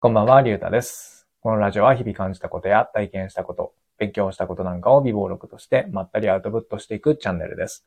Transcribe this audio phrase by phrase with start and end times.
[0.00, 1.26] こんばんは、りゅうたです。
[1.40, 7.84] このラジオは日々感じたことや体験したこと、勉強したことなんかを微暴録としてまったりアウトプットしていくチャンネルです。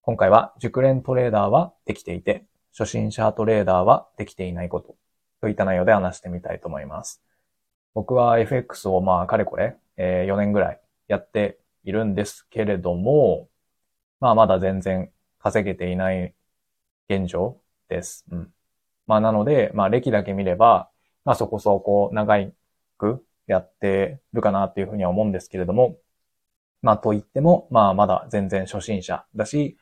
[0.00, 2.44] 今回は熟練トレーダーはできていて、
[2.76, 4.96] 初心者トレーダーはできていないこと
[5.40, 7.22] といった内容で話してみたいと思います。
[7.94, 13.46] 僕は FX をまあかれこれ、え4年ぐらいやっているんですけれども、
[14.18, 16.34] まあまだ全然稼げていない
[17.08, 18.24] 現状です。
[18.32, 18.52] うん。
[19.06, 20.88] まあなので、まあ歴だけ見れば、
[21.24, 22.36] まあそこそこ長
[22.98, 25.96] くやってるかなっていうふうには思うんですけれども、
[26.82, 29.76] まあと言っても、まあまだ全然初心者だし、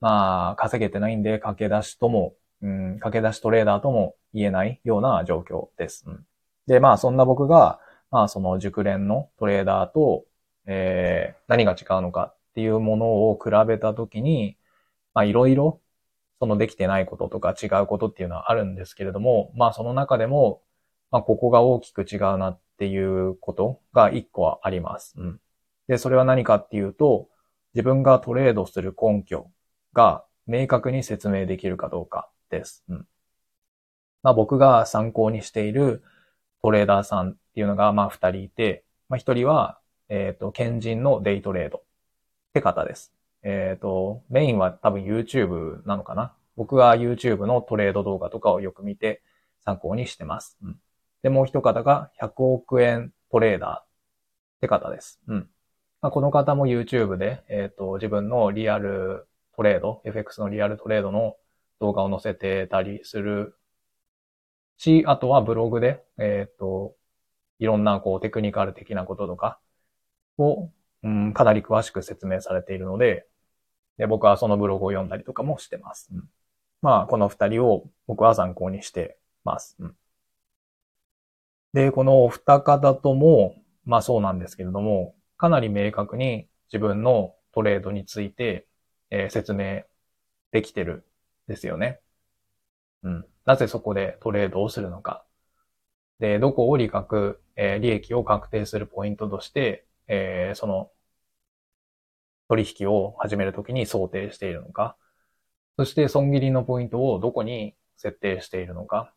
[0.00, 6.04] まあ稼げてないんで駆け出しとも、うん、駆け出しトレーダーとも言えないような状況です。
[6.06, 6.24] うん、
[6.66, 7.80] で、まあそんな僕が、
[8.10, 10.24] まあその熟練のトレーダーと、
[10.66, 14.56] えー、何が違うのかっていうものを比べたときに、
[15.14, 15.80] まあいろいろ
[16.40, 20.62] そのできてないこととか違うことっていうのはあるんですけれども、まあその中でも、
[21.10, 25.14] まあここが大きく違うなっていうことが一個はあります。
[25.16, 25.40] うん。
[25.88, 27.28] で、それは何かっていうと、
[27.74, 29.50] 自分がトレードする根拠
[29.92, 32.84] が明確に説明できるかどうかです。
[32.88, 33.06] うん。
[34.22, 36.02] まあ僕が参考にしている
[36.62, 39.78] トレーダーさんっていうのがまあ二人いて、まあ一人は、
[40.08, 41.82] えっ、と、賢人のデイトレードっ
[42.54, 43.12] て方です。
[43.42, 46.34] えっ、と、メインは多分 YouTube なのかな。
[46.56, 49.22] 僕は YouTube のトレード動画とかをよく見て
[49.64, 50.58] 参考にしてます。
[50.62, 50.80] うん。
[51.22, 53.86] で、もう一方が100億円トレーダーっ
[54.60, 55.20] て方です。
[55.26, 55.50] うん。
[56.00, 61.36] まあ、この方も YouTube で、えっ、と、自分のリアルトレード、FX のリアルトレードの
[61.80, 63.56] 動画を載せてたりする
[64.76, 66.94] し、あとはブログで、えっ、と、
[67.58, 69.58] いろんなこうテクニカル的なこととか
[70.38, 70.70] を、
[71.02, 73.26] うん、かなり詳しく説明されているので、
[73.98, 76.10] で僕はそのブログを読んだりとかもしてます。
[76.12, 76.28] うん、
[76.82, 79.76] まあ、この二人を僕は参考にしてます。
[79.80, 79.96] うん、
[81.72, 83.54] で、このお二方とも、
[83.84, 88.66] まあそうなんですけれども、かなり明確に自分のトレードについて、
[89.10, 89.82] えー説明
[90.52, 91.04] できてる
[91.48, 92.00] ですよね。
[93.02, 93.26] うん。
[93.44, 95.24] なぜそこでトレードをするのか。
[96.20, 100.92] で、どこを利確、えー利益を確定するポイントとして、えーその
[102.48, 104.96] 取引を始めるときに想定しているのか。
[105.78, 109.14] そして損切りのポイントをどこに設定しているのか。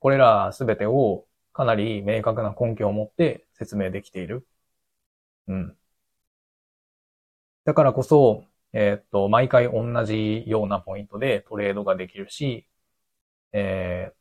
[0.00, 4.46] これらすべてをかなり明確な根拠を持って説明できている。
[5.46, 5.76] うん。
[7.64, 12.66] だからこそ、えーっと、毎回同じようなポイントでトレードができるし、
[13.52, 14.16] えー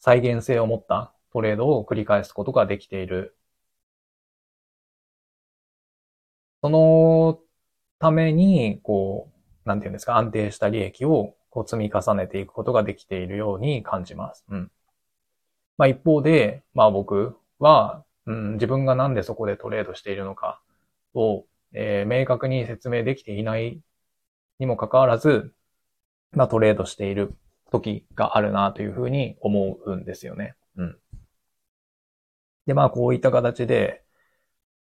[0.00, 3.36] 再現性を持ったトレードを繰り返すことができている。
[6.62, 7.40] その
[7.98, 9.30] ために、こ
[9.64, 14.44] う、なんていうんですか、安定した利益をこう積み重ねていくことができているように感じます。
[14.48, 14.70] うん。
[15.78, 20.60] まあ一方で、まあ僕は、うん、自分がなんでそこでトレードしているのか
[21.14, 23.80] を、えー明確に説明できていない
[24.58, 25.52] にもかかわらず、
[26.32, 27.34] まあトレードしている
[27.70, 30.54] 時があるなというふうに思うんですよね。
[30.76, 30.98] うん。
[32.66, 34.02] で、まあこういった形で、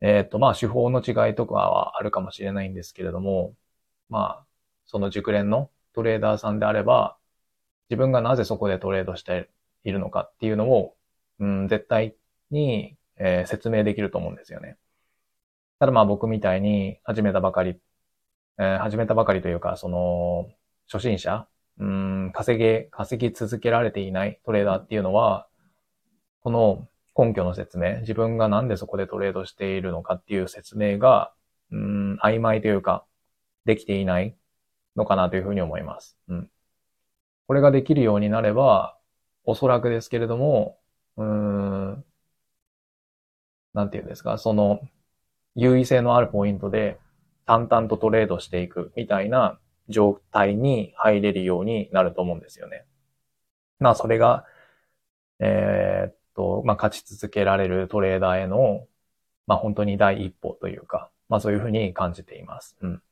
[0.01, 3.55] えっ、と、まあ手法の違いとかはあるかもしれないんですけれども、
[4.09, 4.45] まあ、
[4.85, 7.17] その熟練のトレーダーさんであれば、
[7.89, 9.49] 自分がなぜそこでトレードして
[9.83, 10.95] いるのかっていうのを、
[11.39, 12.15] うん、絶対
[12.51, 14.77] に、えー説明できると思うんですよね。
[15.79, 17.79] ただまあ僕みたいに始めたばかり、
[18.57, 20.49] えー始めたばかりというか、その、
[20.91, 21.47] 初心者、
[21.79, 25.47] うん、稼げ、稼ぎ続けられていないトレーダーっていうのは、
[26.41, 26.87] この
[27.17, 31.33] 根拠の説明、自分がなんでそこでトレードしているのかっていう説明が、
[31.71, 33.05] うん、曖昧というか、
[33.65, 34.35] できていない
[34.95, 36.17] のかなというふうに思います。
[36.27, 36.49] うん。
[37.47, 38.97] これができるようになれば、
[39.49, 40.79] おそらくですけれども、
[41.17, 42.05] うーん、
[43.73, 44.81] なんていうんですか、その、
[45.55, 46.99] 優位性のあるポイントで
[47.45, 52.85] 淡々とトレードしていくみたいな状態に入れるようになると思うんですよね。
[53.79, 54.45] まあ、それが、
[55.39, 58.87] えーっと、まあ、勝ち続けられるトレーダーへの、
[59.47, 62.77] まあ、本当に第一歩というか、まあ、そういうふうに感じています。
[62.81, 63.03] うん。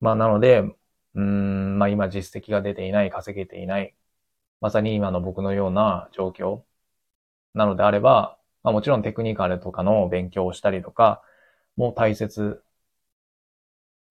[0.00, 3.94] まあ、なので、うーん、まあ、今実績が出ていない、稼げていない、
[4.60, 6.62] まさに今の僕のような状況
[7.54, 11.22] なのであれば、まあ、もちろんテクニカルとかの勉強をしたりとか
[11.76, 12.62] も大切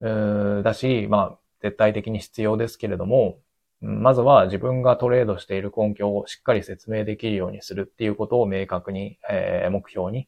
[0.01, 3.39] だし、まあ、絶対的に必要ですけれども、
[3.81, 10.27] まずは自分がトレードしている根拠をしっかり説明できるようにするっていうことを明確に、えー目標に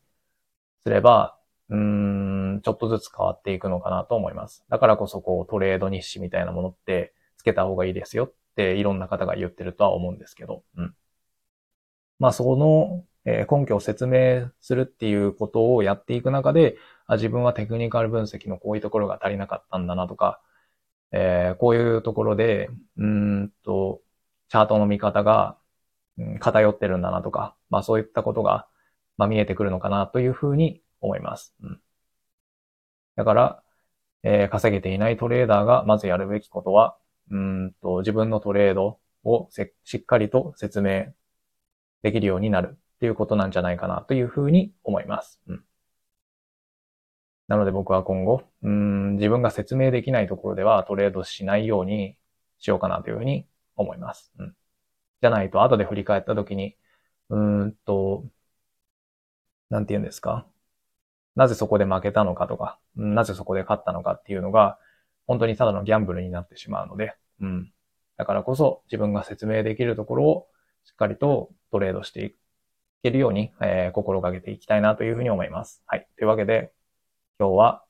[0.84, 1.38] すれば、
[1.70, 4.66] うん、ちょっとずつ変わっていくのかなと思います。
[4.70, 10.96] だからこそこうトレード日誌みたいなものってつけた方がいいですよっていろんな方が言ってるとは思うんですけど、うん。
[12.20, 16.78] まあその、え根拠を説明するっていうことをやっていく中で、
[17.08, 20.42] あ自分はテクニカル分析のこういうところが足りなかったんだなとか、
[21.12, 24.02] えー、こういうところで、うんと、
[24.50, 25.58] チャートの見方が、
[26.18, 28.68] うん、偏ってるんだなとか、まあそういったことが、
[29.18, 31.56] まあ見えてくるのかなというふうに思います。
[31.62, 31.82] うん、
[33.16, 33.64] だから、
[34.24, 36.98] えー、稼げていないトレーダーがまずやるべきことは、
[37.32, 39.50] うんと、自分のトレードを
[39.84, 41.08] しっかりと説明
[42.04, 45.42] できるようになるっていうことなんじゃないかなというふうに思います。
[45.48, 45.64] うん、
[47.48, 52.16] なので僕は今後、うん自分が説明できないところではトレードしないように
[52.60, 54.32] しようかなというふうに思います。
[54.38, 54.56] うん、
[55.22, 56.76] じゃないと後で振り返った時に、
[57.30, 58.26] うんと、
[59.70, 60.46] なんて言うんですか？
[61.36, 64.78] なぜそこで負けたのかとか、なぜそこで勝ったのかっていうのが、
[65.28, 67.72] 本当にただのギャンブルになってしまうので、うん。
[68.18, 70.48] だからこそ自分が説明できるところを
[70.84, 72.36] しっかりとトレードしてい
[73.04, 75.82] けるように、えー、心がけていきたいなというふうに思います。
[75.88, 76.08] はい。
[76.18, 76.72] というわけで、
[77.40, 77.84] 今日は、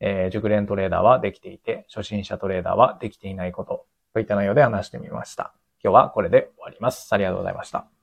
[0.00, 5.54] えー、熟練トレーダーはできていて、初心者トレーダーはできていないことといった内容で話してみました。
[5.82, 7.12] 今日はこれで終わります。
[7.12, 8.01] ありがとうございました。